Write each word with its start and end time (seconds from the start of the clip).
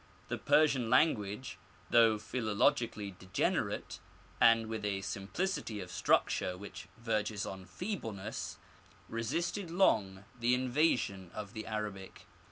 The 0.29 0.39
Persian 0.39 0.89
language, 0.89 1.59
though 1.91 2.15
phiiologically 2.17 3.15
degenerate, 3.19 3.99
and 4.41 4.65
with 4.65 4.83
a 4.83 5.01
simplicity 5.01 5.79
of 5.79 5.91
struc 5.91 6.25
ture 6.39 6.57
which 6.57 6.87
verges 6.97 7.45
on 7.45 7.65
feebleness, 7.65 8.57
resisted 9.07 9.69
long 9.69 10.25
the 10.39 10.55
invasion 10.55 11.29
of 11.35 11.53
the 11.53 11.67
Arabic. 11.67 12.25